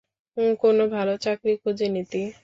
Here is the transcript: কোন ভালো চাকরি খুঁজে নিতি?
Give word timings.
কোন 0.61 0.77
ভালো 0.95 1.13
চাকরি 1.17 1.53
খুঁজে 1.61 1.87
নিতি? 1.93 2.21